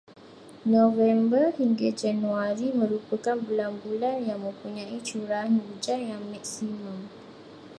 [0.73, 6.99] November hingga Januari merupakan bulan-bulan yang mempunyai curahan hujan yang maksimum.